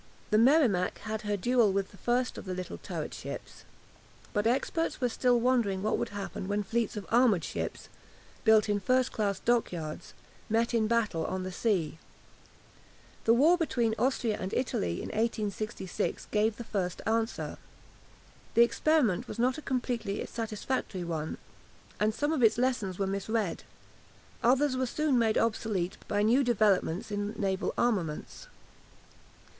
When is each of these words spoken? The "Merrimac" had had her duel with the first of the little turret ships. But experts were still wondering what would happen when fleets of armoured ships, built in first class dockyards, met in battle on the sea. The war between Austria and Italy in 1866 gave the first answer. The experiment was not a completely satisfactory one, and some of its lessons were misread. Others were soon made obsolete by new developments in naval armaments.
The 0.31 0.39
"Merrimac" 0.39 0.97
had 1.01 1.21
had 1.21 1.29
her 1.29 1.37
duel 1.37 1.71
with 1.71 1.91
the 1.91 1.97
first 1.97 2.35
of 2.39 2.45
the 2.45 2.55
little 2.55 2.79
turret 2.79 3.13
ships. 3.13 3.65
But 4.33 4.47
experts 4.47 4.99
were 4.99 5.09
still 5.09 5.39
wondering 5.39 5.83
what 5.83 5.99
would 5.99 6.09
happen 6.09 6.47
when 6.47 6.63
fleets 6.63 6.97
of 6.97 7.05
armoured 7.11 7.43
ships, 7.43 7.87
built 8.43 8.67
in 8.67 8.79
first 8.79 9.11
class 9.11 9.37
dockyards, 9.39 10.15
met 10.49 10.73
in 10.73 10.87
battle 10.87 11.23
on 11.27 11.43
the 11.43 11.51
sea. 11.51 11.99
The 13.25 13.35
war 13.35 13.59
between 13.59 13.93
Austria 13.99 14.39
and 14.39 14.51
Italy 14.55 15.03
in 15.03 15.09
1866 15.09 16.25
gave 16.31 16.57
the 16.57 16.63
first 16.63 17.03
answer. 17.05 17.59
The 18.55 18.63
experiment 18.63 19.27
was 19.27 19.37
not 19.37 19.59
a 19.59 19.61
completely 19.61 20.25
satisfactory 20.25 21.03
one, 21.03 21.37
and 21.99 22.11
some 22.15 22.33
of 22.33 22.41
its 22.41 22.57
lessons 22.57 22.97
were 22.97 23.05
misread. 23.05 23.65
Others 24.41 24.75
were 24.75 24.87
soon 24.87 25.19
made 25.19 25.37
obsolete 25.37 25.97
by 26.07 26.23
new 26.23 26.43
developments 26.43 27.11
in 27.11 27.33
naval 27.33 27.75
armaments. 27.77 28.47